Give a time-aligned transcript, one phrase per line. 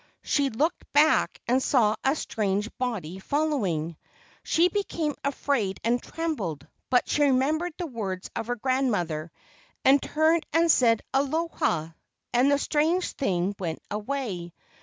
[0.23, 3.97] She looked back and saw a strange body following.
[4.41, 9.31] She became afraid and trembled, but she remembered the words of her grandmother,
[9.85, 11.89] and turned and said, "Aloha,"
[12.33, 14.55] and the strange thing went away.